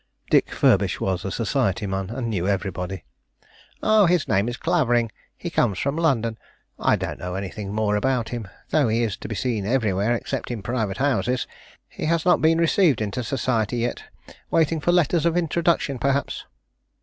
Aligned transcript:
Dick 0.31 0.49
Furbish 0.49 0.99
was 0.99 1.23
a 1.23 1.29
society 1.29 1.85
man, 1.85 2.09
and 2.09 2.27
knew 2.27 2.47
everybody. 2.47 3.03
"His 3.83 4.27
name 4.27 4.49
is 4.49 4.57
Clavering, 4.57 5.03
and 5.11 5.11
he 5.37 5.51
comes 5.51 5.77
from 5.77 5.95
London. 5.95 6.39
I 6.79 6.95
don't 6.95 7.19
know 7.19 7.35
anything 7.35 7.71
more 7.71 7.95
about 7.95 8.29
him, 8.29 8.47
though 8.71 8.87
he 8.87 9.03
is 9.03 9.15
to 9.17 9.27
be 9.27 9.35
seen 9.35 9.63
everywhere 9.63 10.15
except 10.15 10.49
in 10.49 10.63
private 10.63 10.97
houses. 10.97 11.45
He 11.87 12.05
has 12.05 12.25
not 12.25 12.41
been 12.41 12.57
received 12.57 12.99
into 12.99 13.23
society 13.23 13.77
yet; 13.77 14.05
waiting 14.49 14.79
for 14.79 14.91
letters 14.91 15.23
of 15.23 15.37
introduction, 15.37 15.99
perhaps." 15.99 16.45